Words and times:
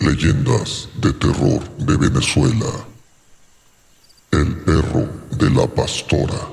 Leyendas 0.00 0.88
de 1.02 1.12
terror 1.12 1.60
de 1.76 1.94
Venezuela. 1.98 2.86
El 4.30 4.56
perro 4.62 5.06
de 5.30 5.50
la 5.50 5.66
pastora. 5.66 6.48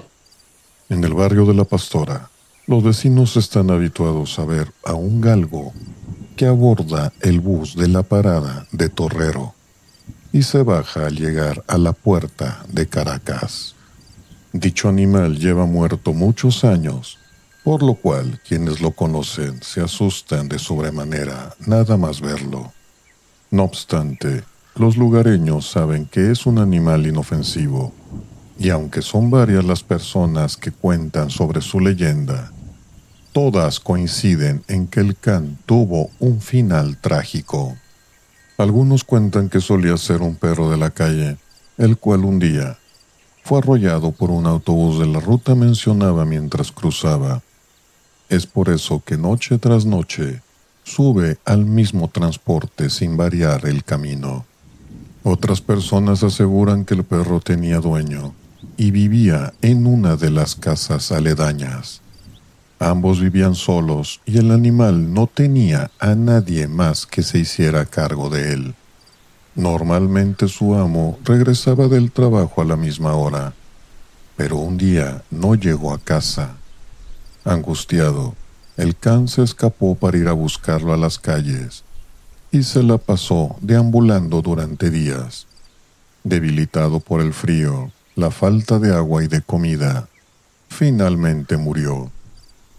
En 0.90 1.01
el 1.06 1.14
barrio 1.14 1.46
de 1.46 1.54
la 1.54 1.64
pastora, 1.64 2.30
los 2.66 2.83
vecinos 2.83 3.38
están 3.38 3.72
habituados 3.72 4.38
a 4.38 4.44
ver 4.44 4.74
a 4.83 4.96
un 4.96 5.22
galgo 5.22 5.72
que 6.36 6.46
aborda 6.46 7.14
el 7.22 7.40
bus 7.40 7.78
de 7.78 7.88
la 7.88 8.04
parada 8.04 8.68
de 8.73 8.89
Torrero 8.89 9.54
y 10.34 10.43
se 10.43 10.64
baja 10.64 11.05
al 11.05 11.16
llegar 11.16 11.64
a 11.68 11.77
la 11.77 11.93
puerta 11.93 12.66
de 12.68 12.88
Caracas. 12.88 13.75
Dicho 14.52 14.89
animal 14.89 15.38
lleva 15.39 15.66
muerto 15.66 16.11
muchos 16.11 16.66
años, 16.66 17.18
por 17.64 17.82
lo 17.82 17.95
cual 17.95 18.41
quienes 18.45 18.82
lo 18.82 18.91
conocen 18.91 19.64
se 19.64 19.79
asustan 19.79 20.50
de 20.50 20.59
sobremanera 20.59 21.55
nada 21.66 21.95
más 21.95 22.20
verlo. 22.20 22.73
No 23.50 23.64
obstante, 23.64 24.43
los 24.76 24.98
lugareños 24.98 25.70
saben 25.70 26.05
que 26.05 26.31
es 26.31 26.45
un 26.45 26.59
animal 26.59 27.08
inofensivo, 27.08 27.94
y 28.59 28.70
aunque 28.70 29.02
son 29.02 29.30
varias 29.30 29.63
las 29.63 29.84
personas 29.84 30.58
que 30.58 30.71
cuentan 30.71 31.30
sobre 31.30 31.62
su 31.62 31.80
leyenda, 31.80 32.52
todas 33.31 33.80
coinciden 33.80 34.63
en 34.68 34.88
que 34.88 34.99
el 34.99 35.16
can 35.16 35.57
tuvo 35.66 36.09
un 36.20 36.41
final 36.41 36.98
trágico. 36.98 37.77
Algunos 38.57 39.05
cuentan 39.05 39.48
que 39.48 39.62
solía 39.62 39.95
ser 39.95 40.21
un 40.21 40.35
perro 40.35 40.70
de 40.70 40.77
la 40.77 40.90
calle, 40.90 41.38
el 41.77 41.98
cual 41.98 42.26
un 42.26 42.40
día 42.40 42.77
fue 43.43 43.59
arrollado 43.59 44.12
por 44.12 44.29
un 44.29 44.45
autobús 44.45 44.99
de 44.99 45.05
la 45.05 45.21
ruta 45.21 45.55
mencionada 45.55 46.26
mientras 46.26 46.71
cruzaba. 46.71 47.41
Es 48.27 48.45
por 48.45 48.68
eso 48.68 49.02
que 49.05 49.16
noche 49.16 49.57
tras 49.57 49.85
noche 49.85 50.41
sube 50.88 51.38
al 51.44 51.66
mismo 51.66 52.08
transporte 52.08 52.90
sin 52.90 53.18
variar 53.18 53.66
el 53.68 53.84
camino. 53.84 54.46
Otras 55.23 55.60
personas 55.60 56.23
aseguran 56.23 56.85
que 56.85 56.94
el 56.94 57.04
perro 57.04 57.41
tenía 57.41 57.79
dueño 57.79 58.34
y 58.77 58.91
vivía 58.91 59.54
en 59.62 59.85
una 59.85 60.16
de 60.16 60.32
las 60.32 60.55
casas 60.55 61.12
aledañas. 61.12 62.02
Ambos 62.79 63.20
vivían 63.20 63.55
solos 63.55 64.22
y 64.26 64.38
el 64.38 64.52
animal 64.52 65.14
no 65.14 65.28
tenía 65.28 65.92
a 66.00 66.16
nadie 66.16 66.68
más 66.68 67.06
que 67.06 67.22
se 67.22 67.40
hiciera 67.40 67.86
cargo 67.86 68.30
de 68.30 68.54
él. 68.54 68.76
Normalmente 69.56 70.48
su 70.48 70.76
amo 70.76 71.20
regresaba 71.26 71.88
del 71.88 72.12
trabajo 72.12 72.62
a 72.62 72.66
la 72.66 72.78
misma 72.78 73.14
hora, 73.16 73.54
pero 74.38 74.58
un 74.58 74.78
día 74.78 75.24
no 75.32 75.56
llegó 75.56 75.92
a 75.92 76.00
casa. 76.00 76.56
Angustiado, 77.44 78.36
el 78.78 78.95
can 78.95 79.28
se 79.28 79.42
escapó 79.42 79.95
para 79.95 80.17
ir 80.17 80.28
a 80.28 80.33
buscarlo 80.33 80.94
a 80.94 80.97
las 80.97 81.17
calles 81.17 81.83
y 82.52 82.64
se 82.64 82.83
la 82.83 83.00
pasó 83.00 83.56
deambulando 83.59 84.42
durante 84.44 84.92
días. 84.92 85.47
Debilitado 86.23 87.00
por 87.00 87.22
el 87.22 87.33
frío, 87.33 87.92
la 88.16 88.30
falta 88.30 88.78
de 88.80 88.94
agua 88.95 89.23
y 89.23 89.28
de 89.28 89.42
comida, 89.42 90.08
finalmente 90.70 91.58
murió. 91.58 92.11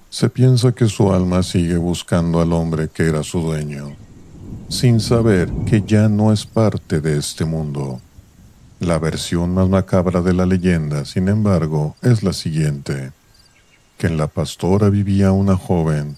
Se 0.08 0.30
piensa 0.30 0.72
que 0.72 0.86
su 0.86 1.12
alma 1.12 1.42
sigue 1.42 1.76
buscando 1.76 2.40
al 2.40 2.52
hombre 2.52 2.88
que 2.88 3.08
era 3.08 3.22
su 3.24 3.40
dueño, 3.40 3.96
sin 4.68 5.00
saber 5.00 5.50
que 5.66 5.82
ya 5.82 6.08
no 6.08 6.32
es 6.32 6.46
parte 6.46 7.00
de 7.00 7.18
este 7.18 7.44
mundo. 7.44 8.00
La 8.78 8.98
versión 8.98 9.52
más 9.52 9.68
macabra 9.68 10.22
de 10.22 10.32
la 10.32 10.46
leyenda, 10.46 11.04
sin 11.04 11.28
embargo, 11.28 11.96
es 12.02 12.22
la 12.22 12.32
siguiente 12.32 13.10
que 13.98 14.06
en 14.06 14.16
la 14.16 14.28
pastora 14.28 14.88
vivía 14.88 15.32
una 15.32 15.56
joven 15.56 16.16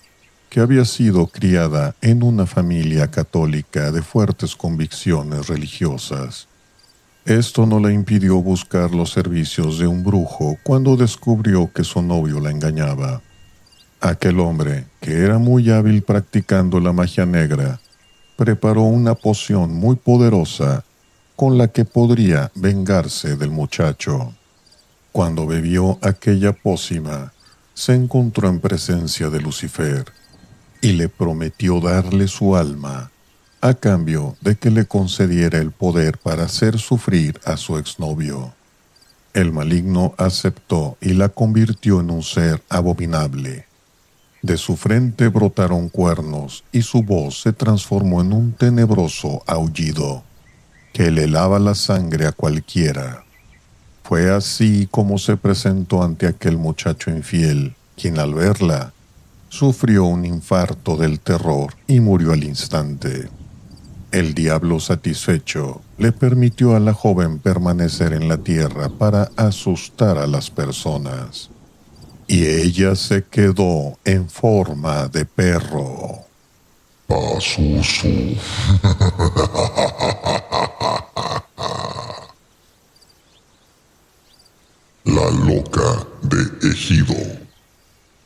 que 0.51 0.61
había 0.61 0.85
sido 0.85 1.29
criada 1.29 1.95
en 2.03 2.23
una 2.23 2.45
familia 2.45 3.11
católica 3.11 3.91
de 3.91 4.03
fuertes 4.03 4.55
convicciones 4.55 5.49
religiosas. 5.49 6.49
Esto 7.25 7.67
no 7.67 7.79
le 7.81 7.93
impidió 7.93 8.37
buscar 8.43 8.91
los 8.93 9.13
servicios 9.13 9.79
de 9.79 9.87
un 9.87 10.05
brujo 10.05 10.57
cuando 10.63 10.97
descubrió 10.97 11.71
que 11.73 11.85
su 11.85 12.03
novio 12.03 12.41
la 12.41 12.51
engañaba. 12.51 13.23
Aquel 14.01 14.41
hombre, 14.41 14.87
que 15.01 15.19
era 15.19 15.39
muy 15.39 15.71
hábil 15.71 16.03
practicando 16.03 16.81
la 16.81 16.93
magia 16.93 17.27
negra, 17.27 17.81
preparó 18.37 18.83
una 18.83 19.15
poción 19.15 19.75
muy 19.75 19.97
poderosa 19.97 20.85
con 21.37 21.59
la 21.59 21.69
que 21.69 21.85
podría 21.85 22.51
vengarse 22.55 23.37
del 23.37 23.51
muchacho. 23.51 24.35
Cuando 25.13 25.47
bebió 25.47 25.99
aquella 26.03 26.53
pócima, 26.53 27.33
se 27.81 27.95
encontró 27.95 28.51
en 28.51 28.61
presencia 28.61 29.31
de 29.31 29.41
Lucifer 29.41 30.05
y 30.83 30.93
le 30.93 31.09
prometió 31.09 31.81
darle 31.81 32.29
su 32.29 32.55
alma 32.55 33.11
a 33.63 33.73
cambio 33.73 34.37
de 34.43 34.57
que 34.57 34.71
le 34.71 34.85
concediera 34.85 35.57
el 35.57 35.71
poder 35.71 36.19
para 36.19 36.45
hacer 36.45 36.79
sufrir 36.79 37.41
a 37.47 37.57
su 37.57 37.79
exnovio. 37.79 38.53
El 39.33 39.53
maligno 39.53 40.15
aceptó 40.19 40.99
y 41.01 41.15
la 41.15 41.31
convirtió 41.31 42.01
en 42.01 42.11
un 42.11 42.23
ser 42.23 42.63
abominable. 42.69 43.65
De 44.43 44.59
su 44.59 44.77
frente 44.77 45.29
brotaron 45.29 45.89
cuernos 45.89 46.65
y 46.73 46.83
su 46.83 47.03
voz 47.03 47.41
se 47.41 47.55
transformó 47.55 48.21
en 48.21 48.35
un 48.35 48.53
tenebroso 48.53 49.43
aullido 49.47 50.23
que 50.93 51.11
le 51.11 51.27
lava 51.27 51.59
la 51.59 51.75
sangre 51.75 52.27
a 52.27 52.33
cualquiera. 52.33 53.25
Fue 54.11 54.29
así 54.29 54.89
como 54.91 55.19
se 55.19 55.37
presentó 55.37 56.03
ante 56.03 56.27
aquel 56.27 56.59
muchacho 56.59 57.13
infiel, 57.13 57.77
quien 57.97 58.19
al 58.19 58.35
verla 58.35 58.93
sufrió 59.49 60.05
un 60.05 60.25
infarto 60.25 60.97
del 60.97 61.21
terror 61.21 61.75
y 61.87 62.01
murió 62.01 62.33
al 62.33 62.43
instante. 62.43 63.29
El 64.11 64.35
diablo 64.35 64.81
satisfecho 64.81 65.81
le 65.97 66.11
permitió 66.11 66.75
a 66.75 66.81
la 66.81 66.93
joven 66.93 67.39
permanecer 67.39 68.13
en 68.13 68.27
la 68.27 68.39
tierra 68.39 68.89
para 68.89 69.31
asustar 69.37 70.19
a 70.19 70.27
las 70.27 70.51
personas. 70.51 71.49
Y 72.27 72.47
ella 72.47 72.97
se 72.97 73.23
quedó 73.23 73.97
en 74.05 74.29
forma 74.29 75.07
de 75.07 75.25
perro. 75.25 76.25
Pasusu. 77.07 78.35
La 85.07 85.31
loca 85.31 86.07
de 86.23 86.50
Ejido. 86.63 87.15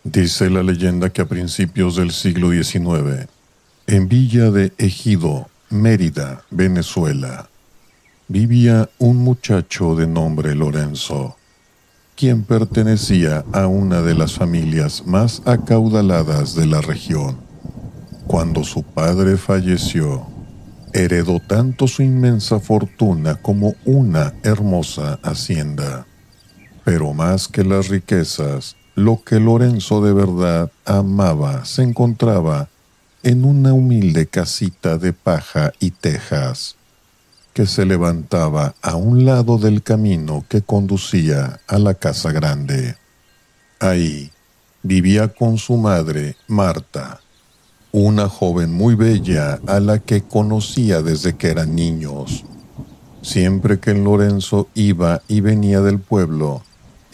Dice 0.02 0.50
la 0.50 0.62
leyenda 0.62 1.10
que 1.10 1.22
a 1.22 1.26
principios 1.26 1.96
del 1.96 2.10
siglo 2.10 2.50
XIX, 2.50 3.28
en 3.86 4.08
Villa 4.08 4.50
de 4.50 4.72
Ejido, 4.76 5.48
Mérida, 5.70 6.42
Venezuela, 6.50 7.48
vivía 8.26 8.90
un 8.98 9.18
muchacho 9.18 9.94
de 9.94 10.08
nombre 10.08 10.54
Lorenzo, 10.56 11.36
quien 12.16 12.42
pertenecía 12.42 13.44
a 13.52 13.68
una 13.68 14.02
de 14.02 14.14
las 14.14 14.34
familias 14.34 15.06
más 15.06 15.40
acaudaladas 15.44 16.56
de 16.56 16.66
la 16.66 16.80
región. 16.80 17.38
Cuando 18.26 18.64
su 18.64 18.82
padre 18.82 19.36
falleció, 19.36 20.26
heredó 20.92 21.38
tanto 21.38 21.86
su 21.86 22.02
inmensa 22.02 22.58
fortuna 22.58 23.36
como 23.36 23.74
una 23.84 24.34
hermosa 24.42 25.20
hacienda. 25.22 26.06
Pero 26.84 27.14
más 27.14 27.48
que 27.48 27.64
las 27.64 27.88
riquezas, 27.88 28.76
lo 28.94 29.22
que 29.24 29.40
Lorenzo 29.40 30.02
de 30.02 30.12
verdad 30.12 30.70
amaba 30.84 31.64
se 31.64 31.82
encontraba 31.82 32.68
en 33.22 33.44
una 33.44 33.72
humilde 33.72 34.26
casita 34.26 34.98
de 34.98 35.12
paja 35.12 35.72
y 35.80 35.90
tejas 35.90 36.76
que 37.54 37.66
se 37.66 37.86
levantaba 37.86 38.74
a 38.82 38.96
un 38.96 39.24
lado 39.24 39.58
del 39.58 39.82
camino 39.82 40.44
que 40.48 40.60
conducía 40.60 41.60
a 41.66 41.78
la 41.78 41.94
casa 41.94 42.32
grande. 42.32 42.96
Ahí 43.80 44.30
vivía 44.82 45.28
con 45.28 45.56
su 45.56 45.76
madre, 45.76 46.36
Marta, 46.48 47.20
una 47.92 48.28
joven 48.28 48.72
muy 48.72 48.94
bella 48.94 49.60
a 49.66 49.80
la 49.80 50.00
que 50.00 50.22
conocía 50.22 51.00
desde 51.00 51.36
que 51.36 51.48
eran 51.48 51.74
niños. 51.74 52.44
Siempre 53.22 53.78
que 53.80 53.94
Lorenzo 53.94 54.68
iba 54.74 55.22
y 55.28 55.40
venía 55.40 55.80
del 55.80 56.00
pueblo, 56.00 56.62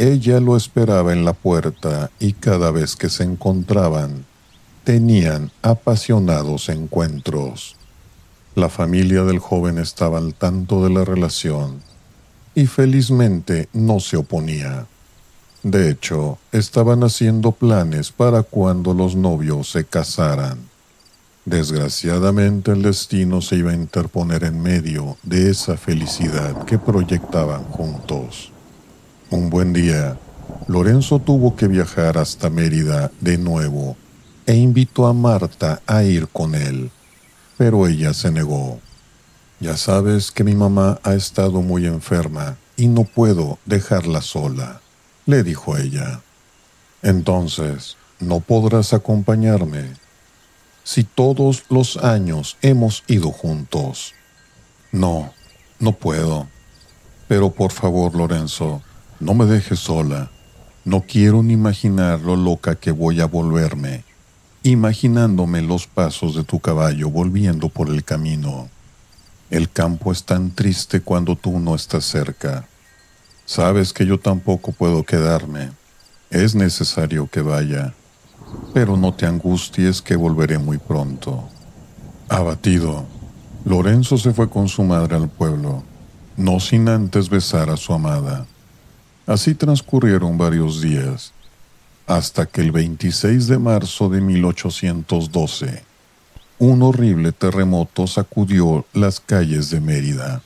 ella 0.01 0.41
lo 0.41 0.57
esperaba 0.57 1.13
en 1.13 1.27
la 1.27 1.35
puerta 1.35 2.11
y 2.19 2.33
cada 2.33 2.71
vez 2.71 2.97
que 2.97 3.11
se 3.11 3.23
encontraban, 3.23 4.25
tenían 4.83 5.53
apasionados 5.61 6.71
encuentros. 6.71 7.77
La 8.55 8.71
familia 8.71 9.25
del 9.25 9.41
joven 9.41 9.77
estaba 9.77 10.17
al 10.17 10.33
tanto 10.33 10.83
de 10.83 10.89
la 10.89 11.05
relación 11.05 11.83
y 12.55 12.65
felizmente 12.67 13.69
no 13.75 14.01
se 14.01 14.17
oponía. 14.17 14.87
De 15.63 15.91
hecho, 15.91 16.39
estaban 16.51 17.05
haciendo 17.05 17.53
planes 17.53 18.11
para 18.11 18.43
cuando 18.43 18.95
los 18.95 19.17
novios 19.17 19.71
se 19.71 19.85
casaran. 19.85 20.61
Desgraciadamente 21.45 22.73
el 22.73 22.81
destino 22.81 23.43
se 23.43 23.57
iba 23.57 23.73
a 23.73 23.75
interponer 23.75 24.45
en 24.45 24.63
medio 24.63 25.19
de 25.23 25.51
esa 25.51 25.77
felicidad 25.77 26.65
que 26.65 26.79
proyectaban 26.79 27.65
juntos. 27.65 28.51
Un 29.31 29.49
buen 29.49 29.73
día, 29.73 30.19
Lorenzo 30.67 31.21
tuvo 31.21 31.55
que 31.55 31.69
viajar 31.69 32.19
hasta 32.19 32.51
Mérida 32.51 33.13
de 33.21 33.39
nuevo 33.39 33.97
e 34.45 34.57
invitó 34.57 35.07
a 35.07 35.13
Marta 35.13 35.81
a 35.87 36.03
ir 36.03 36.27
con 36.27 36.57
él, 36.57 36.91
pero 37.57 37.87
ella 37.87 38.13
se 38.13 38.33
negó. 38.33 38.81
Ya 39.61 39.77
sabes 39.77 40.33
que 40.33 40.43
mi 40.43 40.57
mamá 40.57 40.99
ha 41.05 41.15
estado 41.15 41.63
muy 41.63 41.87
enferma 41.87 42.57
y 42.77 42.89
no 42.89 43.05
puedo 43.05 43.61
dejarla 43.67 44.21
sola, 44.21 44.81
le 45.27 45.45
dijo 45.45 45.77
ella. 45.77 46.23
Entonces, 47.01 47.97
no 48.19 48.41
podrás 48.41 48.93
acompañarme. 48.93 49.93
Si 50.83 51.05
todos 51.05 51.67
los 51.69 51.99
años 51.99 52.57
hemos 52.63 53.05
ido 53.07 53.31
juntos. 53.31 54.13
No, 54.91 55.33
no 55.79 55.93
puedo. 55.93 56.49
Pero 57.29 57.53
por 57.53 57.71
favor, 57.71 58.17
Lorenzo, 58.17 58.83
no 59.21 59.35
me 59.35 59.45
dejes 59.45 59.79
sola. 59.79 60.31
No 60.85 61.03
quiero 61.03 61.43
ni 61.43 61.53
imaginar 61.53 62.21
lo 62.21 62.37
loca 62.37 62.75
que 62.75 62.91
voy 62.91 63.21
a 63.21 63.27
volverme, 63.27 64.03
imaginándome 64.63 65.61
los 65.61 65.87
pasos 65.87 66.35
de 66.35 66.43
tu 66.43 66.59
caballo 66.59 67.11
volviendo 67.11 67.69
por 67.69 67.91
el 67.91 68.03
camino. 68.03 68.69
El 69.51 69.71
campo 69.71 70.11
es 70.11 70.25
tan 70.25 70.53
triste 70.53 71.03
cuando 71.03 71.37
tú 71.37 71.59
no 71.59 71.75
estás 71.75 72.07
cerca. 72.07 72.67
Sabes 73.45 73.93
que 73.93 74.07
yo 74.07 74.19
tampoco 74.19 74.73
puedo 74.73 75.05
quedarme. 75.05 75.71
Es 76.31 76.55
necesario 76.55 77.29
que 77.29 77.43
vaya. 77.43 77.93
Pero 78.73 78.97
no 78.97 79.13
te 79.13 79.27
angusties 79.27 80.01
que 80.01 80.17
volveré 80.17 80.59
muy 80.59 80.79
pronto. 80.79 81.49
Abatido, 82.29 83.05
Lorenzo 83.65 84.17
se 84.17 84.33
fue 84.33 84.49
con 84.49 84.69
su 84.69 84.85
madre 84.85 85.17
al 85.17 85.29
pueblo, 85.29 85.83
no 86.37 86.61
sin 86.61 86.89
antes 86.89 87.29
besar 87.29 87.69
a 87.71 87.77
su 87.77 87.93
amada. 87.93 88.47
Así 89.27 89.55
transcurrieron 89.55 90.39
varios 90.39 90.81
días, 90.81 91.33
hasta 92.07 92.47
que 92.47 92.61
el 92.61 92.73
26 92.73 93.47
de 93.47 93.59
marzo 93.59 94.09
de 94.09 94.21
1812, 94.21 95.85
un 96.59 96.83
horrible 96.83 97.33
terremoto 97.33 98.07
sacudió 98.07 98.85
las 98.93 99.21
calles 99.21 99.71
de 99.71 99.81
Mérida, 99.81 100.43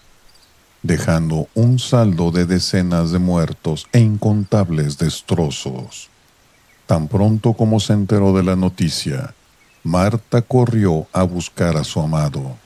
dejando 0.83 1.49
un 1.55 1.79
saldo 1.79 2.31
de 2.31 2.47
decenas 2.47 3.11
de 3.11 3.19
muertos 3.19 3.87
e 3.93 4.01
incontables 4.01 4.99
destrozos. 4.99 6.11
Tan 6.87 7.09
pronto 7.09 7.55
como 7.55 7.81
se 7.81 7.95
enteró 7.95 8.35
de 8.35 8.43
la 8.43 8.57
noticia, 8.57 9.35
Marta 9.83 10.43
corrió 10.43 11.07
a 11.13 11.23
buscar 11.23 11.77
a 11.77 11.85
su 11.85 12.01
amado. 12.01 12.57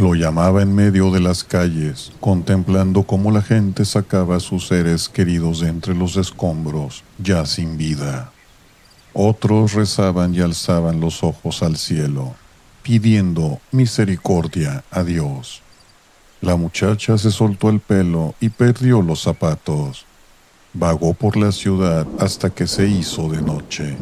Lo 0.00 0.14
llamaba 0.14 0.62
en 0.62 0.74
medio 0.74 1.10
de 1.10 1.20
las 1.20 1.44
calles, 1.44 2.10
contemplando 2.20 3.02
cómo 3.02 3.30
la 3.30 3.42
gente 3.42 3.84
sacaba 3.84 4.36
a 4.36 4.40
sus 4.40 4.66
seres 4.66 5.10
queridos 5.10 5.60
de 5.60 5.68
entre 5.68 5.94
los 5.94 6.16
escombros, 6.16 7.04
ya 7.18 7.44
sin 7.44 7.76
vida. 7.76 8.32
Otros 9.12 9.74
rezaban 9.74 10.34
y 10.34 10.40
alzaban 10.40 11.00
los 11.00 11.22
ojos 11.22 11.62
al 11.62 11.76
cielo, 11.76 12.34
pidiendo 12.82 13.60
misericordia 13.72 14.84
a 14.90 15.02
Dios. 15.02 15.60
La 16.40 16.56
muchacha 16.56 17.18
se 17.18 17.30
soltó 17.30 17.68
el 17.68 17.80
pelo 17.80 18.34
y 18.40 18.48
perdió 18.48 19.02
los 19.02 19.20
zapatos. 19.20 20.06
Vagó 20.72 21.12
por 21.12 21.36
la 21.36 21.52
ciudad 21.52 22.06
hasta 22.18 22.48
que 22.48 22.66
se 22.66 22.88
hizo 22.88 23.28
de 23.28 23.42
noche. 23.42 23.98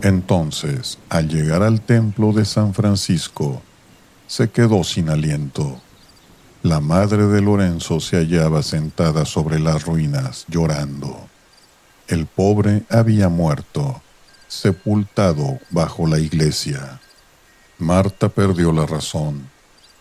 Entonces, 0.00 1.00
al 1.08 1.26
llegar 1.28 1.64
al 1.64 1.80
templo 1.80 2.32
de 2.32 2.44
San 2.44 2.72
Francisco, 2.72 3.62
se 4.28 4.50
quedó 4.50 4.84
sin 4.84 5.08
aliento. 5.08 5.80
La 6.62 6.80
madre 6.80 7.26
de 7.26 7.40
Lorenzo 7.40 7.98
se 7.98 8.18
hallaba 8.18 8.62
sentada 8.62 9.24
sobre 9.24 9.58
las 9.58 9.84
ruinas, 9.84 10.44
llorando. 10.48 11.26
El 12.06 12.26
pobre 12.26 12.84
había 12.90 13.28
muerto, 13.28 14.02
sepultado 14.46 15.58
bajo 15.70 16.06
la 16.06 16.18
iglesia. 16.18 17.00
Marta 17.78 18.28
perdió 18.28 18.70
la 18.70 18.86
razón. 18.86 19.48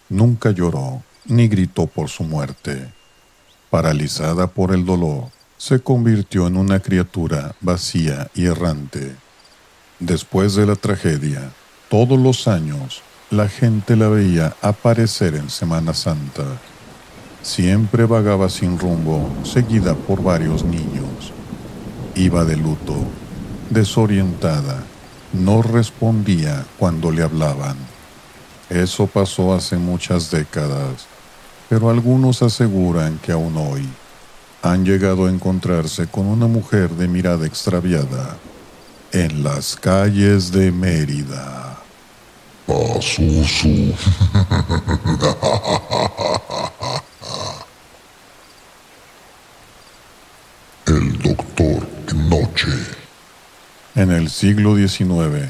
Nunca 0.09 0.51
lloró 0.51 1.03
ni 1.25 1.47
gritó 1.47 1.87
por 1.87 2.09
su 2.09 2.23
muerte. 2.23 2.91
Paralizada 3.69 4.47
por 4.47 4.73
el 4.73 4.85
dolor, 4.85 5.29
se 5.57 5.79
convirtió 5.79 6.47
en 6.47 6.57
una 6.57 6.79
criatura 6.79 7.55
vacía 7.61 8.29
y 8.33 8.45
errante. 8.45 9.15
Después 9.99 10.55
de 10.55 10.65
la 10.65 10.75
tragedia, 10.75 11.51
todos 11.89 12.19
los 12.19 12.47
años 12.47 13.01
la 13.29 13.49
gente 13.49 13.97
la 13.97 14.07
veía 14.07 14.55
aparecer 14.61 15.35
en 15.35 15.49
Semana 15.49 15.93
Santa. 15.93 16.45
Siempre 17.41 18.05
vagaba 18.05 18.49
sin 18.49 18.79
rumbo, 18.79 19.29
seguida 19.43 19.95
por 19.95 20.23
varios 20.23 20.63
niños. 20.63 21.33
Iba 22.15 22.45
de 22.45 22.55
luto, 22.55 22.95
desorientada, 23.69 24.81
no 25.33 25.61
respondía 25.61 26.65
cuando 26.77 27.11
le 27.11 27.21
hablaban. 27.21 27.75
Eso 28.69 29.07
pasó 29.07 29.53
hace 29.53 29.75
muchas 29.75 30.31
décadas, 30.31 31.05
pero 31.67 31.89
algunos 31.89 32.41
aseguran 32.41 33.17
que 33.17 33.33
aún 33.33 33.57
hoy 33.57 33.87
han 34.61 34.85
llegado 34.85 35.25
a 35.25 35.29
encontrarse 35.29 36.07
con 36.07 36.27
una 36.27 36.47
mujer 36.47 36.91
de 36.91 37.09
mirada 37.09 37.45
extraviada 37.45 38.37
en 39.11 39.43
las 39.43 39.75
calles 39.75 40.51
de 40.51 40.71
Mérida. 40.71 41.56
Pasusu. 42.67 43.95
El 50.85 51.17
doctor 51.19 51.87
Noche. 52.13 52.67
En 53.95 54.11
el 54.11 54.29
siglo 54.29 54.75
XIX, 54.75 55.47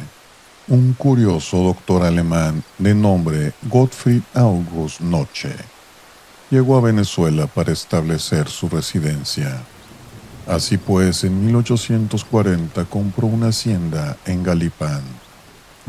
un 0.67 0.93
curioso 0.93 1.57
doctor 1.57 2.03
alemán 2.03 2.63
de 2.77 2.93
nombre 2.93 3.53
Gottfried 3.63 4.21
August 4.35 5.01
Noche 5.01 5.55
llegó 6.51 6.77
a 6.77 6.81
Venezuela 6.81 7.47
para 7.47 7.71
establecer 7.73 8.47
su 8.47 8.69
residencia. 8.69 9.63
Así 10.45 10.77
pues, 10.77 11.23
en 11.23 11.47
1840 11.47 12.85
compró 12.85 13.25
una 13.25 13.47
hacienda 13.47 14.17
en 14.27 14.43
Galipán 14.43 15.01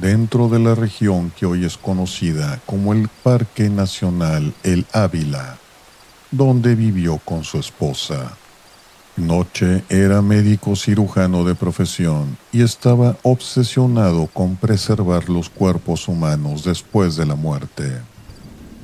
dentro 0.01 0.49
de 0.49 0.61
la 0.61 0.75
región 0.75 1.33
que 1.37 1.47
hoy 1.47 1.65
es 1.65 1.77
conocida 1.77 2.61
como 2.67 2.93
el 2.93 3.09
Parque 3.23 3.69
Nacional 3.69 4.55
El 4.63 4.87
Ávila, 4.93 5.59
donde 6.31 6.75
vivió 6.75 7.19
con 7.19 7.45
su 7.45 7.59
esposa. 7.59 8.37
Noche 9.17 9.83
era 9.89 10.23
médico 10.23 10.77
cirujano 10.77 11.43
de 11.43 11.57
profesión 11.57 12.39
y 12.53 12.63
estaba 12.63 13.17
obsesionado 13.23 14.29
con 14.29 14.55
preservar 14.55 15.29
los 15.29 15.51
cuerpos 15.51 16.07
humanos 16.07 16.65
después 16.65 17.17
de 17.17 17.27
la 17.27 17.35
muerte. 17.35 18.01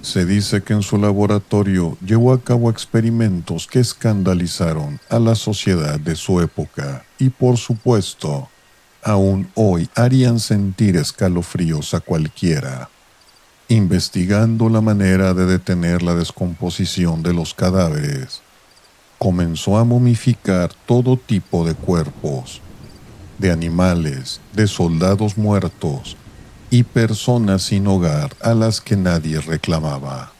Se 0.02 0.26
dice 0.26 0.62
que 0.62 0.72
en 0.72 0.82
su 0.82 0.98
laboratorio 0.98 1.96
llevó 2.04 2.32
a 2.32 2.40
cabo 2.40 2.68
experimentos 2.68 3.68
que 3.68 3.78
escandalizaron 3.78 4.98
a 5.08 5.20
la 5.20 5.36
sociedad 5.36 6.00
de 6.00 6.16
su 6.16 6.40
época 6.40 7.04
y 7.18 7.30
por 7.30 7.56
supuesto 7.56 8.48
aún 9.04 9.50
hoy 9.54 9.88
harían 9.94 10.40
sentir 10.40 10.96
escalofríos 10.96 11.94
a 11.94 12.00
cualquiera. 12.00 12.88
Investigando 13.68 14.68
la 14.68 14.80
manera 14.80 15.34
de 15.34 15.46
detener 15.46 16.02
la 16.02 16.14
descomposición 16.14 17.22
de 17.22 17.34
los 17.34 17.54
cadáveres, 17.54 18.42
comenzó 19.18 19.78
a 19.78 19.84
momificar 19.84 20.72
todo 20.86 21.16
tipo 21.16 21.66
de 21.66 21.74
cuerpos, 21.74 22.60
de 23.38 23.52
animales, 23.52 24.40
de 24.52 24.66
soldados 24.66 25.36
muertos 25.38 26.16
y 26.70 26.82
personas 26.82 27.62
sin 27.62 27.86
hogar 27.86 28.34
a 28.40 28.54
las 28.54 28.80
que 28.80 28.96
nadie 28.96 29.40
reclamaba. 29.40 30.32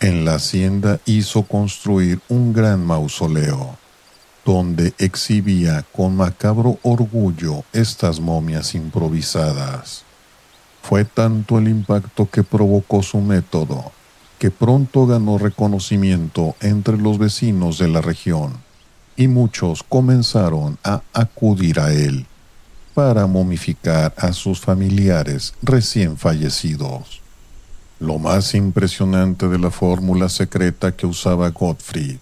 En 0.00 0.24
la 0.24 0.36
hacienda 0.36 1.00
hizo 1.04 1.42
construir 1.42 2.20
un 2.28 2.52
gran 2.52 2.84
mausoleo 2.84 3.78
donde 4.44 4.94
exhibía 4.98 5.84
con 5.92 6.16
macabro 6.16 6.78
orgullo 6.82 7.64
estas 7.72 8.20
momias 8.20 8.74
improvisadas. 8.74 10.04
Fue 10.82 11.04
tanto 11.04 11.58
el 11.58 11.68
impacto 11.68 12.28
que 12.30 12.42
provocó 12.42 13.02
su 13.02 13.20
método, 13.20 13.92
que 14.38 14.50
pronto 14.50 15.06
ganó 15.06 15.38
reconocimiento 15.38 16.56
entre 16.60 16.96
los 16.96 17.18
vecinos 17.18 17.78
de 17.78 17.88
la 17.88 18.00
región, 18.00 18.54
y 19.16 19.28
muchos 19.28 19.82
comenzaron 19.82 20.78
a 20.82 21.02
acudir 21.12 21.78
a 21.78 21.92
él 21.92 22.26
para 22.94 23.26
momificar 23.26 24.14
a 24.16 24.32
sus 24.32 24.60
familiares 24.60 25.54
recién 25.62 26.16
fallecidos. 26.16 27.20
Lo 27.98 28.18
más 28.18 28.54
impresionante 28.54 29.46
de 29.46 29.58
la 29.58 29.70
fórmula 29.70 30.30
secreta 30.30 30.96
que 30.96 31.06
usaba 31.06 31.50
Gottfried 31.50 32.18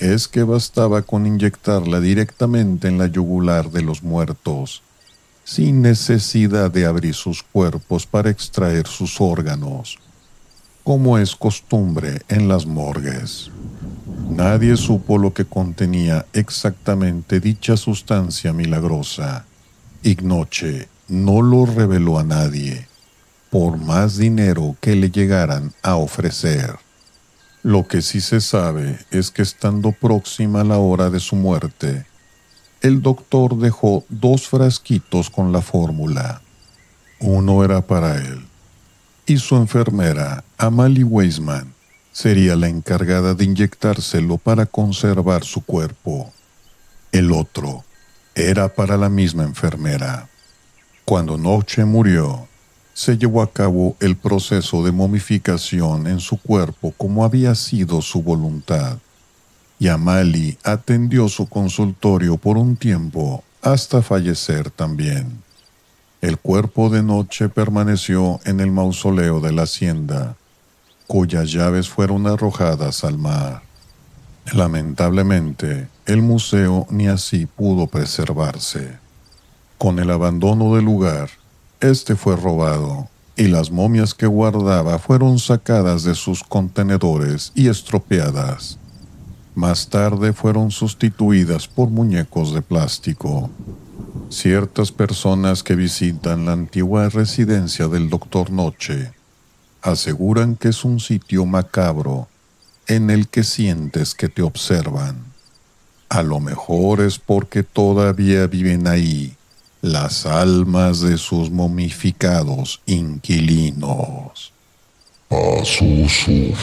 es 0.00 0.28
que 0.28 0.42
bastaba 0.42 1.02
con 1.02 1.26
inyectarla 1.26 2.00
directamente 2.00 2.88
en 2.88 2.96
la 2.96 3.06
yugular 3.06 3.70
de 3.70 3.82
los 3.82 4.02
muertos, 4.02 4.82
sin 5.44 5.82
necesidad 5.82 6.70
de 6.70 6.86
abrir 6.86 7.14
sus 7.14 7.42
cuerpos 7.42 8.06
para 8.06 8.30
extraer 8.30 8.86
sus 8.86 9.20
órganos, 9.20 9.98
como 10.84 11.18
es 11.18 11.36
costumbre 11.36 12.22
en 12.28 12.48
las 12.48 12.64
morgues. 12.64 13.50
Nadie 14.30 14.76
supo 14.78 15.18
lo 15.18 15.34
que 15.34 15.44
contenía 15.44 16.24
exactamente 16.32 17.38
dicha 17.38 17.76
sustancia 17.76 18.54
milagrosa. 18.54 19.44
Ignoche 20.02 20.88
no 21.08 21.42
lo 21.42 21.66
reveló 21.66 22.18
a 22.18 22.24
nadie, 22.24 22.86
por 23.50 23.76
más 23.76 24.16
dinero 24.16 24.76
que 24.80 24.96
le 24.96 25.10
llegaran 25.10 25.74
a 25.82 25.96
ofrecer. 25.96 26.78
Lo 27.62 27.86
que 27.86 28.00
sí 28.00 28.22
se 28.22 28.40
sabe 28.40 28.98
es 29.10 29.30
que 29.30 29.42
estando 29.42 29.92
próxima 29.92 30.64
la 30.64 30.78
hora 30.78 31.10
de 31.10 31.20
su 31.20 31.36
muerte, 31.36 32.06
el 32.80 33.02
doctor 33.02 33.58
dejó 33.58 34.04
dos 34.08 34.48
frasquitos 34.48 35.28
con 35.28 35.52
la 35.52 35.60
fórmula. 35.60 36.40
Uno 37.18 37.62
era 37.62 37.82
para 37.82 38.16
él, 38.16 38.46
y 39.26 39.36
su 39.36 39.56
enfermera, 39.56 40.42
Amalie 40.56 41.04
Weisman, 41.04 41.74
sería 42.12 42.56
la 42.56 42.68
encargada 42.68 43.34
de 43.34 43.44
inyectárselo 43.44 44.38
para 44.38 44.64
conservar 44.64 45.44
su 45.44 45.62
cuerpo. 45.62 46.32
El 47.12 47.30
otro 47.30 47.84
era 48.34 48.72
para 48.72 48.96
la 48.96 49.10
misma 49.10 49.42
enfermera. 49.42 50.30
Cuando 51.04 51.36
Noche 51.36 51.84
murió, 51.84 52.48
se 52.94 53.16
llevó 53.16 53.42
a 53.42 53.52
cabo 53.52 53.96
el 54.00 54.16
proceso 54.16 54.84
de 54.84 54.92
momificación 54.92 56.06
en 56.06 56.20
su 56.20 56.36
cuerpo 56.36 56.92
como 56.96 57.24
había 57.24 57.54
sido 57.54 58.02
su 58.02 58.22
voluntad, 58.22 58.98
y 59.78 59.88
Amali 59.88 60.58
atendió 60.62 61.28
su 61.28 61.48
consultorio 61.48 62.36
por 62.36 62.58
un 62.58 62.76
tiempo 62.76 63.42
hasta 63.62 64.02
fallecer 64.02 64.70
también. 64.70 65.42
El 66.20 66.36
cuerpo 66.36 66.90
de 66.90 67.02
Noche 67.02 67.48
permaneció 67.48 68.40
en 68.44 68.60
el 68.60 68.70
mausoleo 68.70 69.40
de 69.40 69.52
la 69.52 69.62
hacienda, 69.62 70.36
cuyas 71.06 71.50
llaves 71.50 71.88
fueron 71.88 72.26
arrojadas 72.26 73.04
al 73.04 73.16
mar. 73.16 73.62
Lamentablemente, 74.52 75.88
el 76.06 76.22
museo 76.22 76.86
ni 76.90 77.08
así 77.08 77.46
pudo 77.46 77.86
preservarse. 77.86 78.98
Con 79.78 79.98
el 79.98 80.10
abandono 80.10 80.74
del 80.74 80.84
lugar, 80.84 81.30
este 81.80 82.14
fue 82.14 82.36
robado 82.36 83.08
y 83.36 83.44
las 83.44 83.70
momias 83.70 84.12
que 84.12 84.26
guardaba 84.26 84.98
fueron 84.98 85.38
sacadas 85.38 86.02
de 86.02 86.14
sus 86.14 86.44
contenedores 86.44 87.52
y 87.54 87.68
estropeadas. 87.68 88.78
Más 89.54 89.88
tarde 89.88 90.34
fueron 90.34 90.70
sustituidas 90.70 91.66
por 91.66 91.88
muñecos 91.88 92.52
de 92.52 92.60
plástico. 92.60 93.50
Ciertas 94.28 94.92
personas 94.92 95.62
que 95.62 95.74
visitan 95.74 96.44
la 96.44 96.52
antigua 96.52 97.08
residencia 97.08 97.88
del 97.88 98.10
Doctor 98.10 98.50
Noche 98.50 99.12
aseguran 99.80 100.56
que 100.56 100.68
es 100.68 100.84
un 100.84 101.00
sitio 101.00 101.46
macabro 101.46 102.28
en 102.86 103.08
el 103.08 103.28
que 103.28 103.42
sientes 103.42 104.14
que 104.14 104.28
te 104.28 104.42
observan. 104.42 105.24
A 106.10 106.22
lo 106.22 106.40
mejor 106.40 107.00
es 107.00 107.18
porque 107.18 107.62
todavía 107.62 108.46
viven 108.46 108.86
ahí 108.86 109.36
las 109.82 110.26
almas 110.26 111.00
de 111.00 111.16
sus 111.16 111.50
momificados 111.50 112.82
inquilinos. 112.86 114.52
Asusu. 115.30 116.52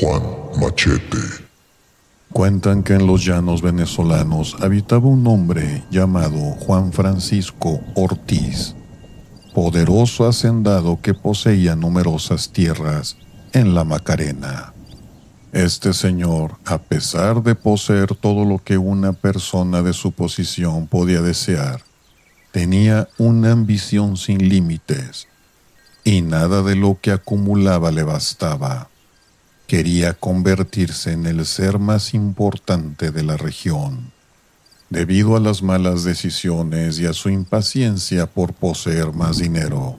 Juan 0.00 0.22
Machete. 0.60 1.16
Cuentan 2.32 2.82
que 2.82 2.92
en 2.92 3.06
los 3.06 3.24
llanos 3.24 3.62
venezolanos 3.62 4.54
habitaba 4.60 5.08
un 5.08 5.26
hombre 5.26 5.84
llamado 5.90 6.38
Juan 6.60 6.92
Francisco 6.92 7.80
Ortiz, 7.94 8.74
poderoso 9.54 10.28
hacendado 10.28 11.00
que 11.00 11.14
poseía 11.14 11.74
numerosas 11.74 12.52
tierras 12.52 13.16
en 13.52 13.74
la 13.74 13.84
Macarena. 13.84 14.74
Este 15.52 15.94
señor, 15.94 16.58
a 16.66 16.76
pesar 16.76 17.42
de 17.42 17.54
poseer 17.54 18.14
todo 18.14 18.44
lo 18.44 18.58
que 18.58 18.76
una 18.76 19.14
persona 19.14 19.82
de 19.82 19.94
su 19.94 20.12
posición 20.12 20.86
podía 20.86 21.22
desear, 21.22 21.82
tenía 22.52 23.08
una 23.16 23.52
ambición 23.52 24.18
sin 24.18 24.46
límites 24.46 25.26
y 26.04 26.20
nada 26.20 26.62
de 26.62 26.76
lo 26.76 26.98
que 27.00 27.12
acumulaba 27.12 27.90
le 27.90 28.02
bastaba. 28.02 28.90
Quería 29.66 30.12
convertirse 30.12 31.12
en 31.12 31.24
el 31.24 31.46
ser 31.46 31.78
más 31.78 32.12
importante 32.12 33.10
de 33.10 33.22
la 33.22 33.38
región. 33.38 34.12
Debido 34.90 35.34
a 35.34 35.40
las 35.40 35.62
malas 35.62 36.04
decisiones 36.04 36.98
y 36.98 37.06
a 37.06 37.14
su 37.14 37.30
impaciencia 37.30 38.26
por 38.26 38.52
poseer 38.52 39.14
más 39.14 39.38
dinero, 39.38 39.98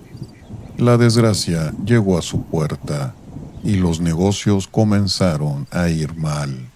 la 0.78 0.98
desgracia 0.98 1.74
llegó 1.86 2.20
a 2.20 2.22
su 2.22 2.44
puerta 2.44 3.16
y 3.64 3.76
los 3.76 4.00
negocios 4.00 4.68
comenzaron 4.68 5.68
a 5.72 5.90
ir 5.90 6.16
mal. 6.16 6.70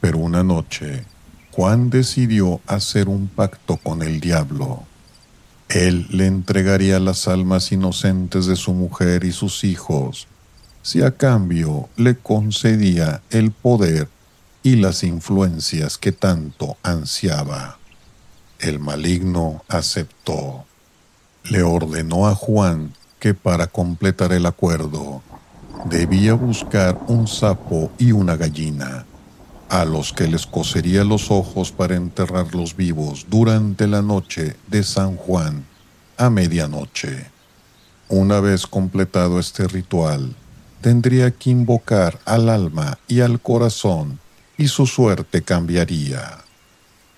Pero 0.00 0.18
una 0.18 0.42
noche, 0.42 1.04
Juan 1.52 1.90
decidió 1.90 2.60
hacer 2.66 3.08
un 3.08 3.28
pacto 3.28 3.76
con 3.76 4.02
el 4.02 4.20
diablo. 4.20 4.84
Él 5.68 6.06
le 6.10 6.26
entregaría 6.26 6.98
las 6.98 7.28
almas 7.28 7.72
inocentes 7.72 8.46
de 8.46 8.56
su 8.56 8.74
mujer 8.74 9.24
y 9.24 9.32
sus 9.32 9.64
hijos, 9.64 10.26
si 10.82 11.02
a 11.02 11.16
cambio 11.16 11.88
le 11.96 12.16
concedía 12.16 13.22
el 13.30 13.52
poder 13.52 14.08
y 14.62 14.76
las 14.76 15.02
influencias 15.02 15.98
que 15.98 16.12
tanto 16.12 16.76
ansiaba. 16.82 17.78
El 18.58 18.78
maligno 18.78 19.64
aceptó. 19.68 20.64
Le 21.44 21.62
ordenó 21.62 22.28
a 22.28 22.34
Juan 22.34 22.92
que 23.18 23.34
para 23.34 23.66
completar 23.66 24.32
el 24.32 24.46
acuerdo 24.46 25.22
debía 25.84 26.34
buscar 26.34 26.98
un 27.08 27.26
sapo 27.26 27.90
y 27.98 28.12
una 28.12 28.36
gallina, 28.36 29.04
a 29.68 29.84
los 29.84 30.12
que 30.12 30.28
les 30.28 30.46
cosería 30.46 31.04
los 31.04 31.30
ojos 31.30 31.72
para 31.72 31.96
enterrarlos 31.96 32.76
vivos 32.76 33.26
durante 33.28 33.86
la 33.86 34.02
noche 34.02 34.56
de 34.68 34.82
San 34.82 35.16
Juan 35.16 35.64
a 36.16 36.30
medianoche. 36.30 37.26
Una 38.08 38.40
vez 38.40 38.66
completado 38.66 39.40
este 39.40 39.66
ritual, 39.66 40.34
tendría 40.80 41.30
que 41.30 41.50
invocar 41.50 42.18
al 42.24 42.48
alma 42.48 42.98
y 43.08 43.20
al 43.20 43.40
corazón 43.40 44.20
y 44.58 44.68
su 44.68 44.86
suerte 44.86 45.42
cambiaría. 45.42 46.38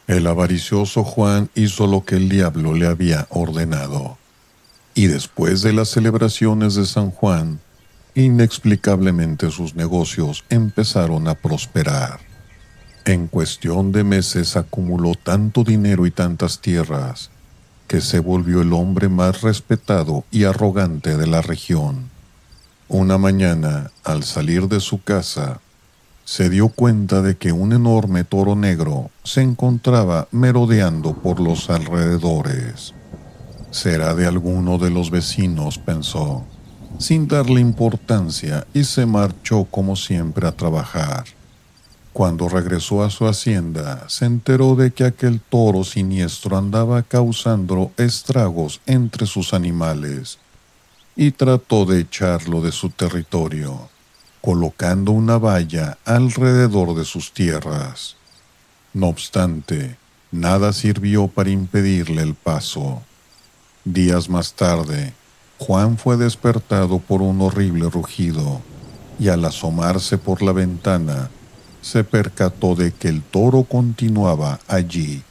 El 0.06 0.26
avaricioso 0.26 1.02
Juan 1.02 1.50
hizo 1.54 1.87
lo 1.87 2.04
que 2.04 2.16
el 2.16 2.28
diablo 2.28 2.75
le 2.75 2.87
había 2.87 3.26
ordenado. 3.30 4.18
Y 4.94 5.06
después 5.06 5.62
de 5.62 5.73
las 5.73 5.88
celebraciones 5.88 6.75
de 6.75 6.87
San 6.87 7.11
Juan, 7.11 7.59
Inexplicablemente 8.16 9.50
sus 9.50 9.75
negocios 9.75 10.44
empezaron 10.49 11.26
a 11.26 11.35
prosperar. 11.35 12.21
En 13.04 13.26
cuestión 13.26 13.90
de 13.90 14.04
meses 14.04 14.56
acumuló 14.56 15.14
tanto 15.16 15.64
dinero 15.64 16.06
y 16.06 16.12
tantas 16.12 16.61
tierras 16.61 17.30
que 17.88 18.00
se 18.00 18.21
volvió 18.21 18.62
el 18.62 18.73
hombre 18.73 19.09
más 19.09 19.42
respetado 19.42 20.25
y 20.30 20.44
arrogante 20.44 21.16
de 21.16 21.26
la 21.26 21.42
región. 21.42 22.09
Una 22.87 23.18
mañana, 23.18 23.90
al 24.04 24.23
salir 24.23 24.68
de 24.68 24.78
su 24.78 25.02
casa, 25.02 25.61
se 26.25 26.49
dio 26.49 26.68
cuenta 26.68 27.21
de 27.21 27.37
que 27.37 27.50
un 27.50 27.73
enorme 27.73 28.23
toro 28.23 28.54
negro 28.54 29.11
se 29.25 29.42
encontraba 29.42 30.28
merodeando 30.30 31.14
por 31.14 31.40
los 31.40 31.68
alrededores. 31.68 32.94
Será 33.73 34.14
de 34.14 34.28
alguno 34.28 34.78
de 34.78 34.90
los 34.90 35.11
vecinos, 35.11 35.78
pensó 35.78 36.47
sin 36.98 37.28
darle 37.28 37.60
importancia 37.60 38.66
y 38.72 38.84
se 38.84 39.06
marchó 39.06 39.64
como 39.64 39.96
siempre 39.96 40.46
a 40.46 40.52
trabajar. 40.52 41.24
Cuando 42.12 42.48
regresó 42.48 43.02
a 43.02 43.10
su 43.10 43.26
hacienda, 43.26 44.08
se 44.08 44.24
enteró 44.24 44.76
de 44.76 44.92
que 44.92 45.04
aquel 45.04 45.40
toro 45.40 45.82
siniestro 45.82 46.56
andaba 46.56 47.02
causando 47.02 47.90
estragos 47.96 48.80
entre 48.86 49.26
sus 49.26 49.52
animales 49.52 50.38
y 51.16 51.32
trató 51.32 51.84
de 51.84 52.00
echarlo 52.00 52.60
de 52.60 52.70
su 52.70 52.90
territorio, 52.90 53.88
colocando 54.40 55.10
una 55.10 55.38
valla 55.38 55.98
alrededor 56.04 56.94
de 56.94 57.04
sus 57.04 57.32
tierras. 57.32 58.16
No 58.92 59.08
obstante, 59.08 59.96
nada 60.30 60.72
sirvió 60.72 61.26
para 61.26 61.50
impedirle 61.50 62.22
el 62.22 62.34
paso. 62.34 63.02
Días 63.84 64.28
más 64.28 64.54
tarde, 64.54 65.14
Juan 65.58 65.99
fue 65.99 66.16
despertado 66.16 66.99
por 66.99 67.23
un 67.23 67.40
horrible 67.40 67.88
rugido 67.88 68.61
y 69.18 69.28
al 69.28 69.44
asomarse 69.44 70.18
por 70.18 70.42
la 70.42 70.52
ventana 70.52 71.30
se 71.80 72.02
percató 72.02 72.75
de 72.75 72.92
que 72.92 73.08
el 73.08 73.23
toro 73.23 73.64
continuaba 73.64 74.58
allí, 74.66 75.23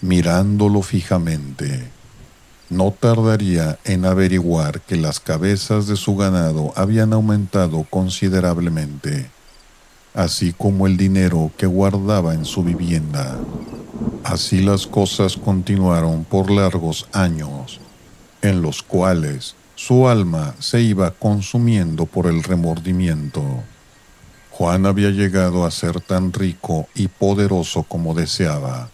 mirándolo 0.00 0.82
fijamente. 0.82 1.90
No 2.68 2.92
tardaría 2.92 3.78
en 3.84 4.04
averiguar 4.04 4.80
que 4.80 4.96
las 4.96 5.20
cabezas 5.20 5.86
de 5.86 5.96
su 5.96 6.16
ganado 6.16 6.72
habían 6.76 7.12
aumentado 7.12 7.84
considerablemente, 7.90 9.30
así 10.14 10.52
como 10.52 10.86
el 10.86 10.96
dinero 10.96 11.50
que 11.56 11.66
guardaba 11.66 12.34
en 12.34 12.44
su 12.44 12.62
vivienda. 12.62 13.38
Así 14.24 14.62
las 14.62 14.86
cosas 14.86 15.36
continuaron 15.36 16.24
por 16.24 16.50
largos 16.50 17.06
años, 17.12 17.80
en 18.40 18.62
los 18.62 18.82
cuales 18.82 19.54
su 19.80 20.06
alma 20.06 20.54
se 20.58 20.82
iba 20.82 21.10
consumiendo 21.10 22.04
por 22.04 22.26
el 22.26 22.42
remordimiento. 22.42 23.42
Juan 24.50 24.84
había 24.84 25.08
llegado 25.08 25.64
a 25.64 25.70
ser 25.70 26.02
tan 26.02 26.34
rico 26.34 26.86
y 26.94 27.08
poderoso 27.08 27.84
como 27.84 28.12
deseaba, 28.12 28.90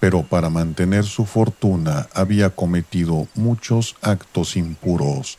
pero 0.00 0.22
para 0.22 0.50
mantener 0.50 1.04
su 1.04 1.24
fortuna 1.24 2.08
había 2.12 2.50
cometido 2.50 3.26
muchos 3.34 3.96
actos 4.02 4.54
impuros, 4.58 5.38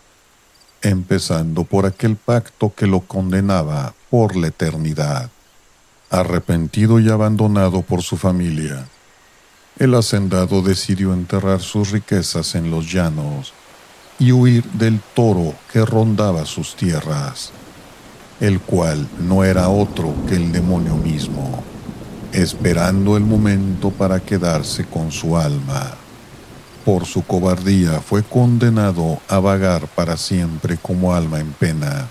empezando 0.82 1.66
por 1.66 1.86
aquel 1.86 2.16
pacto 2.16 2.74
que 2.76 2.88
lo 2.88 3.02
condenaba 3.02 3.94
por 4.10 4.36
la 4.36 4.48
eternidad. 4.48 5.30
Arrepentido 6.10 7.00
y 7.00 7.12
abandonado 7.12 7.84
por 7.84 8.02
su 8.02 8.18
familia, 8.18 8.88
el 9.78 9.94
hacendado 9.94 10.64
decidió 10.64 11.14
enterrar 11.14 11.62
sus 11.62 11.92
riquezas 11.92 12.56
en 12.56 12.72
los 12.72 12.92
llanos 12.92 13.54
y 14.20 14.32
huir 14.32 14.64
del 14.72 15.00
toro 15.14 15.54
que 15.72 15.86
rondaba 15.86 16.46
sus 16.46 16.76
tierras, 16.76 17.52
el 18.40 18.60
cual 18.60 19.08
no 19.20 19.44
era 19.44 19.70
otro 19.70 20.14
que 20.28 20.36
el 20.36 20.52
demonio 20.52 20.96
mismo, 20.96 21.64
esperando 22.32 23.18
el 23.18 23.24
momento 23.24 23.92
para 23.92 24.20
quedarse 24.20 24.86
con 24.86 25.12
su 25.12 25.38
alma. 25.38 25.96
Por 26.86 27.06
su 27.06 27.24
cobardía 27.24 28.02
fue 28.02 28.24
condenado 28.24 29.20
a 29.30 29.40
vagar 29.40 29.88
para 29.88 30.18
siempre 30.18 30.78
como 30.78 31.14
alma 31.14 31.40
en 31.40 31.54
pena, 31.54 32.08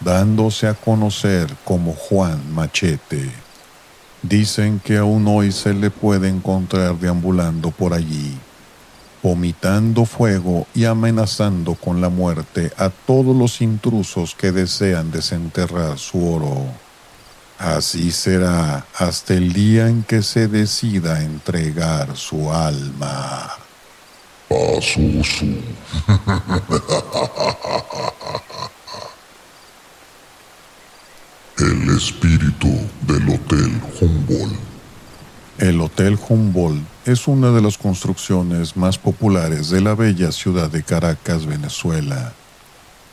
dándose 0.00 0.68
a 0.68 0.74
conocer 0.74 1.54
como 1.64 1.92
Juan 1.92 2.40
Machete. 2.54 3.32
Dicen 4.22 4.80
que 4.84 4.98
aún 4.98 5.26
hoy 5.26 5.52
se 5.52 5.74
le 5.74 5.90
puede 5.90 6.28
encontrar 6.28 6.98
deambulando 6.98 7.70
por 7.70 7.94
allí, 7.94 8.36
vomitando 9.22 10.04
fuego 10.04 10.66
y 10.74 10.84
amenazando 10.84 11.74
con 11.74 12.00
la 12.00 12.08
muerte 12.08 12.72
a 12.76 12.90
todos 12.90 13.36
los 13.36 13.60
intrusos 13.60 14.34
que 14.34 14.52
desean 14.52 15.10
desenterrar 15.10 15.98
su 15.98 16.32
oro. 16.32 16.66
Así 17.58 18.12
será 18.12 18.86
hasta 18.94 19.34
el 19.34 19.52
día 19.52 19.88
en 19.88 20.04
que 20.04 20.22
se 20.22 20.46
decida 20.46 21.22
entregar 21.22 22.16
su 22.16 22.52
alma. 22.52 23.50
El 31.58 31.96
espíritu 31.96 32.68
del 33.02 33.28
Hotel 33.30 33.82
Humboldt. 34.00 34.56
El 35.58 35.80
Hotel 35.80 36.16
Humboldt 36.28 36.86
es 37.08 37.26
una 37.26 37.52
de 37.52 37.62
las 37.62 37.78
construcciones 37.78 38.76
más 38.76 38.98
populares 38.98 39.70
de 39.70 39.80
la 39.80 39.94
bella 39.94 40.30
ciudad 40.30 40.70
de 40.70 40.82
Caracas, 40.82 41.46
Venezuela. 41.46 42.34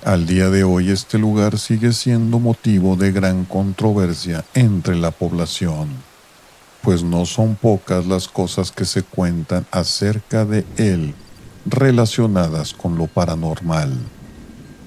Al 0.03 0.27
día 0.27 0.49
de 0.49 0.65
hoy 0.65 0.89
este 0.89 1.17
lugar 1.17 1.57
sigue 1.57 1.93
siendo 1.93 2.39
motivo 2.39 2.97
de 2.97 3.13
gran 3.13 3.45
controversia 3.45 4.43
entre 4.53 4.97
la 4.97 5.11
población, 5.11 5.87
pues 6.81 7.03
no 7.03 7.25
son 7.25 7.55
pocas 7.55 8.05
las 8.05 8.27
cosas 8.27 8.69
que 8.69 8.83
se 8.83 9.01
cuentan 9.01 9.65
acerca 9.71 10.43
de 10.43 10.65
él 10.75 11.15
relacionadas 11.65 12.73
con 12.73 12.97
lo 12.97 13.07
paranormal. 13.07 13.97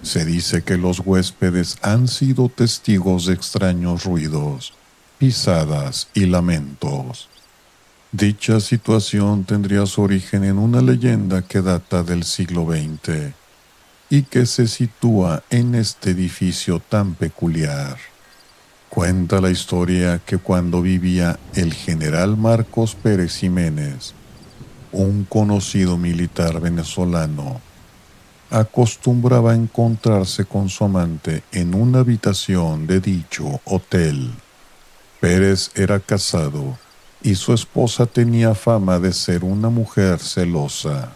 Se 0.02 0.26
dice 0.26 0.62
que 0.62 0.76
los 0.76 1.00
huéspedes 1.00 1.78
han 1.80 2.08
sido 2.08 2.50
testigos 2.50 3.24
de 3.24 3.32
extraños 3.32 4.04
ruidos, 4.04 4.74
pisadas 5.16 6.08
y 6.12 6.26
lamentos. 6.26 7.30
Dicha 8.12 8.58
situación 8.60 9.44
tendría 9.44 9.84
su 9.84 10.00
origen 10.00 10.42
en 10.42 10.56
una 10.56 10.80
leyenda 10.80 11.42
que 11.42 11.60
data 11.60 12.02
del 12.02 12.24
siglo 12.24 12.64
XX 12.64 13.34
y 14.08 14.22
que 14.22 14.46
se 14.46 14.66
sitúa 14.66 15.42
en 15.50 15.74
este 15.74 16.12
edificio 16.12 16.80
tan 16.80 17.12
peculiar. 17.12 17.98
Cuenta 18.88 19.42
la 19.42 19.50
historia 19.50 20.22
que 20.24 20.38
cuando 20.38 20.80
vivía 20.80 21.38
el 21.54 21.74
general 21.74 22.38
Marcos 22.38 22.94
Pérez 22.94 23.36
Jiménez, 23.36 24.14
un 24.90 25.24
conocido 25.24 25.98
militar 25.98 26.60
venezolano, 26.60 27.60
acostumbraba 28.48 29.52
a 29.52 29.56
encontrarse 29.56 30.47
con 30.47 30.71
su 30.71 30.82
amante 30.84 31.42
en 31.52 31.75
una 31.75 31.99
habitación 31.99 32.86
de 32.86 33.00
dicho 33.00 33.60
hotel. 33.66 34.30
Pérez 35.21 35.71
era 35.75 36.00
casado 36.00 36.78
y 37.23 37.35
su 37.35 37.52
esposa 37.52 38.07
tenía 38.07 38.54
fama 38.54 38.99
de 38.99 39.13
ser 39.13 39.45
una 39.45 39.69
mujer 39.71 40.21
celosa, 40.21 41.13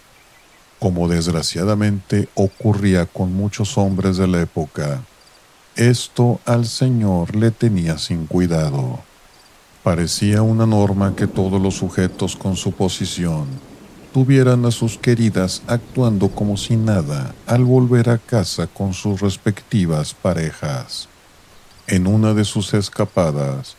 como 0.78 1.08
desgraciadamente 1.08 2.28
ocurría 2.34 3.06
con 3.06 3.32
muchos 3.32 3.78
hombres 3.78 4.16
de 4.16 4.26
la 4.26 4.40
época. 4.42 5.02
Esto 5.76 6.40
al 6.44 6.66
Señor 6.66 7.36
le 7.36 7.50
tenía 7.50 7.98
sin 7.98 8.26
cuidado. 8.26 9.00
Parecía 9.82 10.42
una 10.42 10.66
norma 10.66 11.14
que 11.16 11.26
todos 11.26 11.60
los 11.60 11.74
sujetos 11.76 12.36
con 12.36 12.56
su 12.56 12.72
posición 12.72 13.46
tuvieran 14.12 14.66
a 14.66 14.70
sus 14.70 14.98
queridas 14.98 15.62
actuando 15.66 16.28
como 16.28 16.56
si 16.56 16.76
nada 16.76 17.34
al 17.46 17.64
volver 17.64 18.10
a 18.10 18.18
casa 18.18 18.66
con 18.66 18.92
sus 18.92 19.20
respectivas 19.20 20.14
parejas. 20.14 21.08
En 21.86 22.06
una 22.06 22.34
de 22.34 22.44
sus 22.44 22.74
escapadas, 22.74 23.76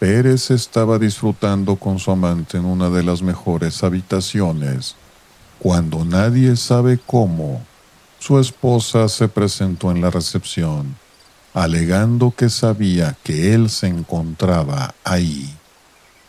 Pérez 0.00 0.50
estaba 0.50 0.98
disfrutando 0.98 1.76
con 1.76 1.98
su 1.98 2.10
amante 2.10 2.56
en 2.56 2.64
una 2.64 2.88
de 2.88 3.02
las 3.02 3.20
mejores 3.20 3.84
habitaciones, 3.84 4.96
cuando 5.58 6.06
nadie 6.06 6.56
sabe 6.56 6.98
cómo, 7.04 7.60
su 8.18 8.38
esposa 8.38 9.10
se 9.10 9.28
presentó 9.28 9.90
en 9.90 10.00
la 10.00 10.10
recepción, 10.10 10.96
alegando 11.52 12.30
que 12.34 12.48
sabía 12.48 13.18
que 13.22 13.52
él 13.52 13.68
se 13.68 13.88
encontraba 13.88 14.94
ahí. 15.04 15.54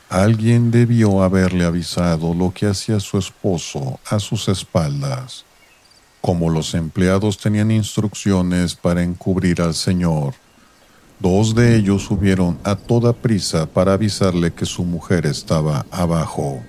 Alguien 0.10 0.70
debió 0.70 1.24
haberle 1.24 1.64
avisado 1.64 2.34
lo 2.34 2.54
que 2.54 2.68
hacía 2.68 3.00
su 3.00 3.18
esposo 3.18 4.02
a 4.06 4.20
sus 4.20 4.50
espaldas. 4.50 5.46
Como 6.20 6.50
los 6.50 6.74
empleados 6.74 7.38
tenían 7.38 7.72
instrucciones 7.72 8.76
para 8.76 9.02
encubrir 9.02 9.62
al 9.62 9.76
señor, 9.76 10.34
dos 11.22 11.54
de 11.54 11.76
ellos 11.76 12.04
subieron 12.04 12.58
a 12.64 12.76
toda 12.76 13.14
prisa 13.14 13.68
para 13.68 13.94
avisarle 13.94 14.52
que 14.52 14.66
su 14.66 14.84
mujer 14.84 15.26
estaba 15.26 15.86
abajo. 15.92 16.62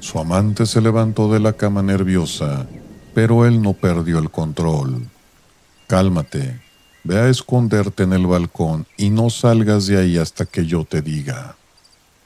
Su 0.00 0.18
amante 0.18 0.66
se 0.66 0.80
levantó 0.80 1.30
de 1.30 1.40
la 1.40 1.52
cama 1.52 1.82
nerviosa, 1.82 2.66
pero 3.14 3.44
él 3.44 3.60
no 3.60 3.74
perdió 3.74 4.18
el 4.18 4.30
control. 4.30 5.06
Cálmate, 5.86 6.60
ve 7.04 7.18
a 7.18 7.28
esconderte 7.28 8.04
en 8.04 8.12
el 8.12 8.26
balcón 8.26 8.86
y 8.96 9.10
no 9.10 9.30
salgas 9.30 9.86
de 9.86 9.98
ahí 9.98 10.16
hasta 10.16 10.46
que 10.46 10.66
yo 10.66 10.84
te 10.84 11.02
diga. 11.02 11.56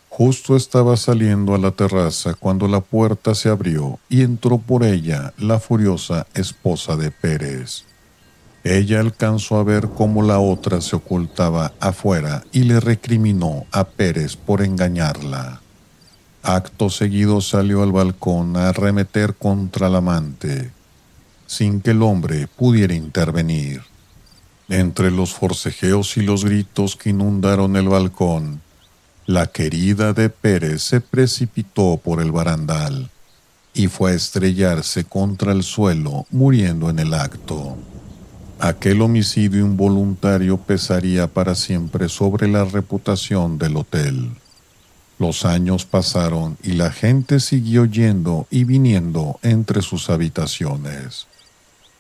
Justo 0.09 0.57
estaba 0.57 0.97
saliendo 0.97 1.55
a 1.55 1.59
la 1.59 1.71
terraza 1.71 2.35
cuando 2.35 2.69
la 2.69 2.81
puerta 2.81 3.35
se 3.35 3.49
abrió 3.49 3.99
y 4.09 4.23
entró 4.23 4.59
por 4.59 4.85
ella 4.85 5.33
la 5.39 5.59
furiosa 5.59 6.27
esposa 6.35 6.97
de 6.97 7.11
Pérez. 7.11 7.85
Ella 8.62 9.01
alcanzó 9.01 9.57
a 9.57 9.64
ver 9.64 9.88
cómo 9.88 10.23
la 10.23 10.38
otra 10.38 10.81
se 10.81 10.96
ocultaba 10.96 11.73
afuera 11.81 12.44
y 12.53 12.64
le 12.64 12.79
recriminó 12.79 13.64
a 13.73 13.85
Pérez 13.85 14.37
por 14.37 14.62
engañarla. 14.62 15.62
Acto 16.42 16.90
seguido 16.90 17.40
salió 17.40 17.83
al 17.83 17.92
balcón 17.92 18.57
a 18.57 18.68
arremeter 18.68 19.35
contra 19.35 19.87
el 19.87 19.96
amante, 19.96 20.70
sin 21.46 21.81
que 21.81 21.92
el 21.92 22.03
hombre 22.03 22.49
pudiera 22.49 22.94
intervenir. 22.94 23.83
Entre 24.68 25.11
los 25.11 25.35
forcejeos 25.35 26.16
y 26.16 26.23
los 26.23 26.44
gritos 26.44 26.96
que 26.96 27.11
inundaron 27.11 27.77
el 27.77 27.88
balcón, 27.88 28.61
la 29.27 29.46
querida 29.46 30.12
de 30.12 30.29
Pérez 30.29 30.83
se 30.83 31.01
precipitó 31.01 32.01
por 32.03 32.20
el 32.20 32.31
barandal 32.31 33.11
y 33.73 33.87
fue 33.87 34.12
a 34.12 34.14
estrellarse 34.14 35.05
contra 35.05 35.53
el 35.53 35.62
suelo, 35.62 36.27
muriendo 36.31 36.90
en 36.90 36.99
el 36.99 37.14
acto. 37.14 37.77
Aquel 38.62 39.01
homicidio 39.01 39.64
involuntario 39.64 40.59
pesaría 40.59 41.29
para 41.29 41.55
siempre 41.55 42.11
sobre 42.11 42.46
la 42.46 42.66
reputación 42.66 43.57
del 43.57 43.79
hotel. 43.79 44.33
Los 45.18 45.46
años 45.46 45.87
pasaron 45.87 46.59
y 46.62 46.73
la 46.73 46.92
gente 46.92 47.40
siguió 47.40 47.87
yendo 47.87 48.46
y 48.51 48.64
viniendo 48.64 49.38
entre 49.42 49.81
sus 49.81 50.11
habitaciones. 50.11 51.27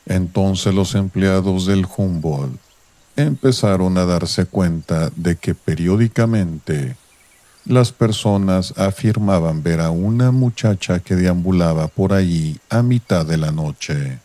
Entonces 0.04 0.74
los 0.74 0.94
empleados 0.94 1.64
del 1.64 1.86
Humboldt 1.96 2.60
empezaron 3.16 3.96
a 3.96 4.04
darse 4.04 4.44
cuenta 4.44 5.10
de 5.16 5.36
que 5.36 5.54
periódicamente 5.54 6.94
las 7.64 7.90
personas 7.90 8.74
afirmaban 8.76 9.62
ver 9.62 9.80
a 9.80 9.90
una 9.90 10.30
muchacha 10.30 10.98
que 11.00 11.16
deambulaba 11.16 11.88
por 11.88 12.12
allí 12.12 12.58
a 12.68 12.82
mitad 12.82 13.24
de 13.24 13.38
la 13.38 13.50
noche. 13.50 14.18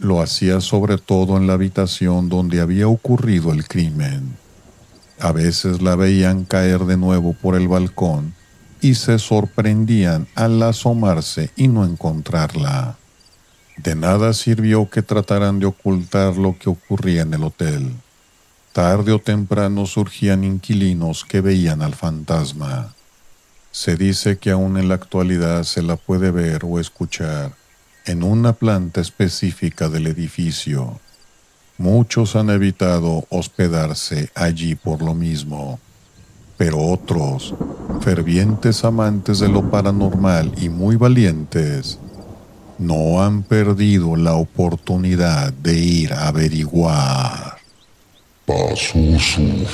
Lo 0.00 0.22
hacía 0.22 0.62
sobre 0.62 0.96
todo 0.96 1.36
en 1.36 1.46
la 1.46 1.52
habitación 1.52 2.30
donde 2.30 2.62
había 2.62 2.88
ocurrido 2.88 3.52
el 3.52 3.68
crimen. 3.68 4.34
A 5.18 5.32
veces 5.32 5.82
la 5.82 5.94
veían 5.94 6.44
caer 6.44 6.86
de 6.86 6.96
nuevo 6.96 7.34
por 7.34 7.54
el 7.54 7.68
balcón 7.68 8.32
y 8.80 8.94
se 8.94 9.18
sorprendían 9.18 10.26
al 10.34 10.62
asomarse 10.62 11.50
y 11.54 11.68
no 11.68 11.84
encontrarla. 11.84 12.96
De 13.76 13.94
nada 13.94 14.32
sirvió 14.32 14.88
que 14.88 15.02
trataran 15.02 15.58
de 15.58 15.66
ocultar 15.66 16.38
lo 16.38 16.56
que 16.58 16.70
ocurría 16.70 17.20
en 17.20 17.34
el 17.34 17.44
hotel. 17.44 17.92
Tarde 18.72 19.12
o 19.12 19.18
temprano 19.18 19.84
surgían 19.84 20.44
inquilinos 20.44 21.26
que 21.26 21.42
veían 21.42 21.82
al 21.82 21.94
fantasma. 21.94 22.94
Se 23.70 23.96
dice 23.96 24.38
que 24.38 24.50
aún 24.50 24.78
en 24.78 24.88
la 24.88 24.94
actualidad 24.94 25.64
se 25.64 25.82
la 25.82 25.96
puede 25.96 26.30
ver 26.30 26.62
o 26.64 26.80
escuchar 26.80 27.59
en 28.06 28.22
una 28.22 28.52
planta 28.52 29.00
específica 29.00 29.88
del 29.88 30.06
edificio. 30.06 31.00
Muchos 31.78 32.36
han 32.36 32.50
evitado 32.50 33.24
hospedarse 33.30 34.30
allí 34.34 34.74
por 34.74 35.02
lo 35.02 35.14
mismo, 35.14 35.80
pero 36.56 36.78
otros, 36.78 37.54
fervientes 38.00 38.84
amantes 38.84 39.40
de 39.40 39.48
lo 39.48 39.70
paranormal 39.70 40.52
y 40.60 40.68
muy 40.68 40.96
valientes, 40.96 41.98
no 42.78 43.22
han 43.22 43.42
perdido 43.42 44.16
la 44.16 44.34
oportunidad 44.34 45.52
de 45.52 45.74
ir 45.74 46.12
a 46.12 46.28
averiguar. 46.28 47.58
Pasusu. 48.46 49.42